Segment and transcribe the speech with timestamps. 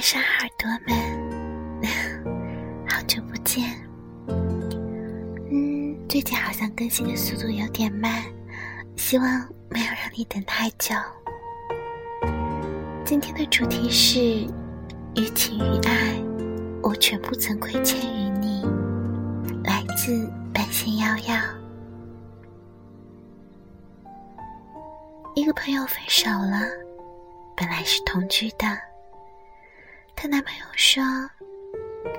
[0.00, 1.84] 晚上，耳朵们，
[2.88, 3.68] 好久不见。
[5.50, 8.24] 嗯，最近好像更新的速度有点慢，
[8.96, 10.94] 希望没有让你等太久。
[13.04, 14.18] 今天的主题是
[15.16, 16.14] 于情于爱，
[16.82, 18.64] 我却不曾亏欠于你。
[19.64, 21.38] 来自半仙夭夭。
[25.34, 26.58] 一个朋友分手了，
[27.54, 28.89] 本来是同居的。
[30.22, 31.02] 她男朋友说：“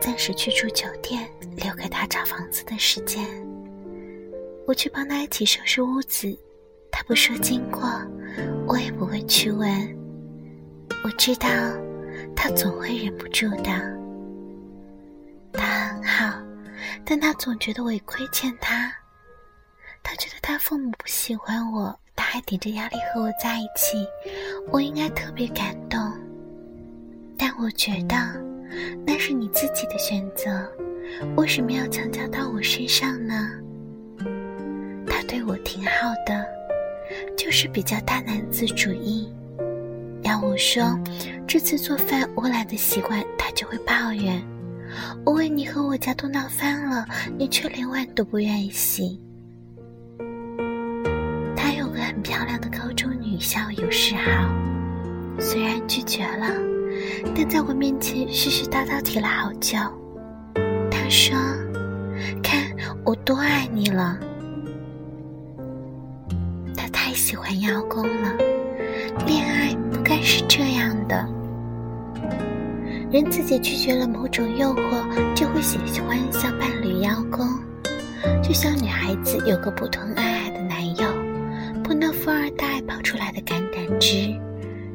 [0.00, 3.22] 暂时去住酒店，留给她找房子的时间。
[4.66, 6.34] 我去帮她一起收拾屋子。
[6.90, 7.82] 她不说经过，
[8.66, 9.68] 我也不会去问。
[11.04, 11.46] 我知道，
[12.34, 13.64] 他总会忍不住的。
[15.52, 16.42] 他很好，
[17.04, 18.90] 但他总觉得我亏欠他。
[20.02, 24.06] 他觉得他父母不喜欢我，他还顶着压力和我在一起，
[24.72, 25.99] 我应该特别感动。”
[27.40, 28.16] 但我觉得
[29.06, 30.70] 那是你自己的选择，
[31.36, 33.48] 为什么要强加到我身上呢？
[35.06, 36.44] 他对我挺好的，
[37.38, 39.32] 就是比较大男子主义。
[40.20, 41.00] 要我说，
[41.46, 44.38] 这次做饭我懒得习惯，他就会抱怨：
[45.24, 47.06] 我为你和我家都闹翻了，
[47.38, 49.18] 你却连碗都不愿意洗。
[51.56, 54.54] 他有个很漂亮的高中女校友示好，
[55.38, 56.79] 虽然拒绝了。
[57.34, 59.78] 但在我面前絮絮叨叨提了好久。
[60.90, 61.36] 他说
[62.42, 62.62] ：“看
[63.04, 64.18] 我多爱你了。”
[66.76, 68.32] 他太喜欢邀功了。
[69.26, 71.28] 恋爱不该是这样的。
[73.10, 77.46] 人自己拒绝了某种诱惑，就会喜欢向伴侣邀功。
[78.42, 81.08] 就像女孩子有个普通爱爱的男友，
[81.82, 84.32] 碰到富二代跑出来的橄榄枝，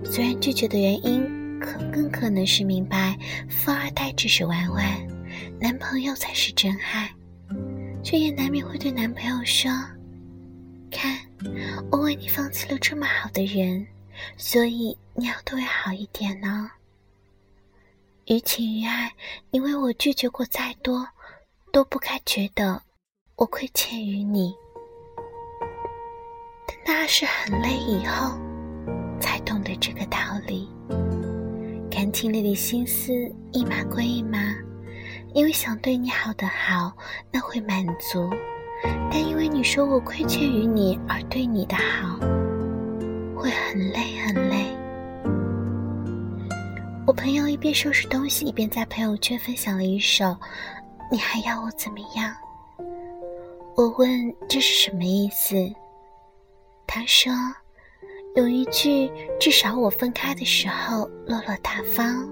[0.03, 1.34] 虽然拒绝的原因。
[1.59, 3.17] 可更可能是明白，
[3.49, 4.85] 富二代只是玩玩，
[5.59, 7.09] 男朋友才是真爱，
[8.03, 9.71] 却也难免会对男朋友说
[10.91, 11.19] ：“看，
[11.91, 13.85] 我为你放弃了这么好的人，
[14.37, 16.69] 所以你要对我好一点呢。”
[18.27, 19.13] 于情于爱，
[19.51, 21.07] 你为我拒绝过再多，
[21.71, 22.81] 都不该觉得
[23.35, 24.53] 我亏欠于你。
[26.85, 28.35] 但那是很累以后，
[29.19, 30.17] 才懂得这个道
[30.47, 30.67] 理。
[32.15, 33.11] 感情里的心思
[33.51, 34.55] 一码归一码，
[35.33, 36.95] 因为想对你好的好，
[37.29, 38.29] 那会满足；
[39.11, 42.17] 但因为你说我亏欠于你而对你的好，
[43.35, 44.65] 会很累很累。
[47.05, 50.37] 我朋友一边收拾东西，一边在朋友圈分享了一首
[51.11, 52.33] ：“你还要我怎么样？”
[53.75, 55.57] 我问这是什么意思，
[56.87, 57.33] 他说。
[58.35, 59.09] 有一句，
[59.39, 62.27] 至少我分开的时候落落大方，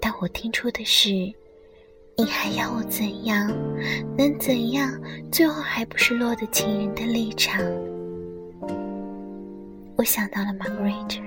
[0.00, 1.10] 但我听出的是，
[2.16, 3.46] 你还要我怎样？
[4.16, 4.98] 能怎样？
[5.30, 7.60] 最后还不是落得情人的立场？
[9.96, 11.20] 我想到了 Margaret，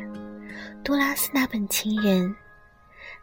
[0.84, 2.28] 杜拉斯那本《情人》，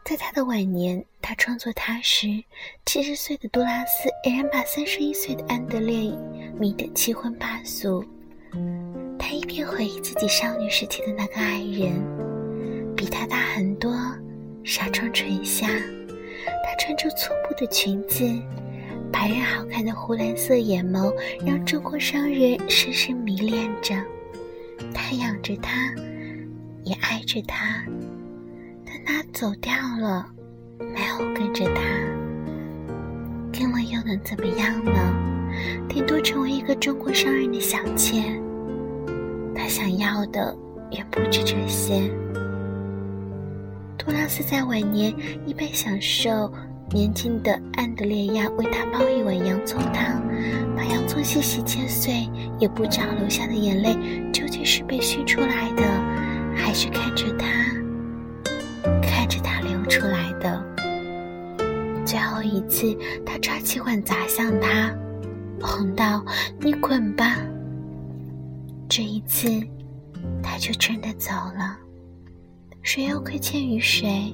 [0.04, 2.28] 在他的晚年，他创作他时，
[2.86, 6.16] 七十岁的杜拉斯依然把三十一岁的安德烈
[6.56, 8.04] 迷得七荤八素。
[9.26, 11.94] 他一边回忆自己少女时期的那个爱人，
[12.94, 13.90] 比他大很多，
[14.62, 18.22] 纱窗垂下，她穿着粗布的裙子，
[19.10, 21.10] 白人好看的湖蓝色眼眸
[21.42, 23.94] 让中国商人深深迷恋着。
[24.92, 25.72] 他养着她，
[26.82, 27.82] 也爱着她，
[28.84, 30.26] 但他走掉了，
[30.78, 31.80] 没有跟着他。
[33.58, 34.92] 跟了又能怎么样呢？
[35.88, 38.22] 顶多成为一个中国商人的小妾。
[39.76, 40.56] 想要的
[40.92, 42.08] 远不止这些。
[43.98, 45.12] 托拉斯在晚年
[45.44, 46.48] 一边享受
[46.92, 50.22] 年轻的安德烈亚为他煲一碗洋葱汤，
[50.76, 52.30] 把洋葱细细切碎，
[52.60, 53.96] 也不知道流下的眼泪
[54.32, 55.82] 究竟是被熏出来的，
[56.54, 57.48] 还是看着他，
[59.02, 60.64] 看着他流出来的。
[62.06, 62.96] 最后一次，
[63.26, 64.94] 他抓起碗砸向他，
[65.60, 66.24] 哄道
[66.62, 67.38] ：“你滚吧。”
[68.96, 69.50] 这一次，
[70.40, 71.76] 他就真的走了。
[72.80, 74.32] 谁又亏欠于谁？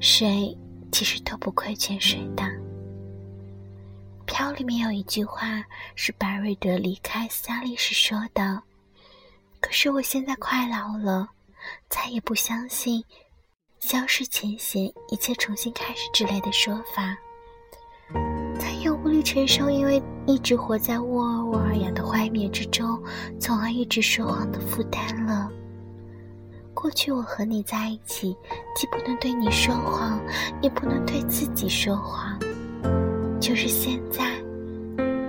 [0.00, 0.58] 谁
[0.90, 2.42] 其实都不亏欠谁的。
[4.26, 5.64] 《飘》里面有一句话
[5.94, 8.60] 是白瑞德离开斯嘉丽时说的
[9.62, 11.28] ：“可是我现在快老了，
[11.88, 13.04] 再也不相信
[13.78, 17.16] 消失前嫌，一切重新开始之类的说法。”
[19.22, 23.00] 承受，因为一直活在沃尔沃尔雅的幻灭之中，
[23.38, 25.48] 从而一直说谎的负担了。
[26.74, 28.36] 过去我和你在一起，
[28.74, 30.20] 既不能对你说谎，
[30.60, 32.38] 也不能对自己说谎。
[33.40, 34.24] 就是现在，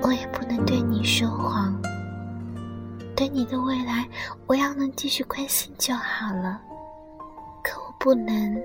[0.01, 1.79] 我也不能对你说谎。
[3.15, 4.07] 对你的未来，
[4.47, 6.59] 我要能继续关心就好了。
[7.63, 8.61] 可我不能。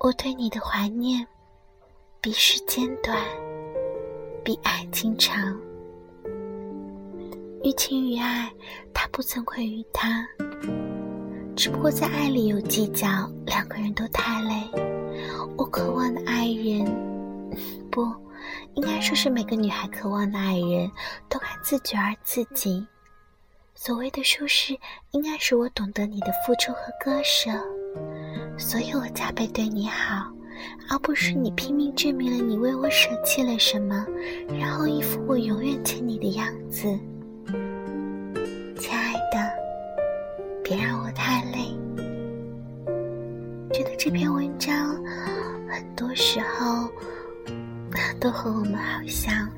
[0.00, 1.26] 我对你的怀念，
[2.26, 3.16] 比时间短，
[4.42, 5.56] 比爱情长。
[7.62, 8.52] 于情于爱，
[8.92, 10.26] 他不曾愧于他。
[11.54, 14.68] 只不过在爱里有计较，两个人都太累。
[15.56, 16.84] 我渴望的爱人，
[17.92, 18.12] 不，
[18.74, 20.90] 应该说是每个女孩渴望的爱人，
[21.28, 22.84] 都该自觉而自己。
[23.72, 24.76] 所谓的舒适，
[25.12, 27.52] 应该是我懂得你的付出和割舍，
[28.58, 30.28] 所以我加倍对你好，
[30.88, 34.06] 而不是你拼命证明了你为我舍弃了什么，
[34.58, 36.82] 然后一副我永远欠你的样子。
[38.78, 39.52] 亲爱的，
[40.62, 41.74] 别让我太累。
[43.72, 44.94] 觉得这篇文章
[45.68, 46.88] 很多时候
[48.20, 49.48] 都和我们好像，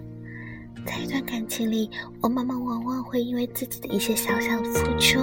[0.87, 1.91] 在一段感情里，
[2.21, 5.21] 我们往往会因为自己的一些小小付出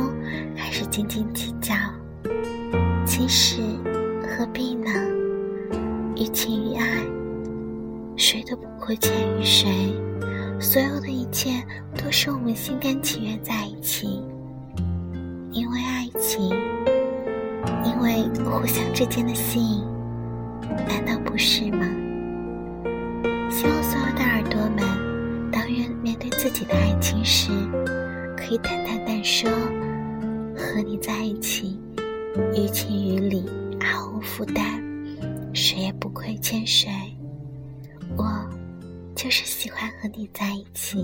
[0.55, 1.44] 开始斤斤计
[6.25, 6.87] 于情于爱，
[8.17, 9.93] 谁都不亏欠于谁。
[10.59, 11.63] 所有的一切
[11.95, 14.23] 都是我们心甘情愿在一起，
[15.51, 16.49] 因为爱情，
[17.83, 19.83] 因为互相之间的吸引，
[20.87, 21.85] 难道不是吗？
[23.51, 27.51] 希望所有的耳朵们，当人面对自己的爱情时，
[28.35, 29.47] 可以坦坦荡说：
[30.57, 31.79] 和你在一起，
[32.55, 33.47] 于情于理，
[33.79, 34.83] 毫无负担，
[35.55, 36.91] 谁也不亏欠谁。
[38.17, 38.47] 我。
[39.15, 40.97] 就是喜欢和你在一起。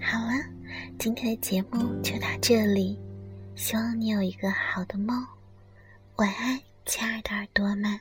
[0.00, 0.32] 好了，
[0.98, 2.98] 今天的节目就到这里，
[3.54, 5.22] 希望你有一个好的梦，
[6.16, 8.00] 晚安，亲爱的耳朵们。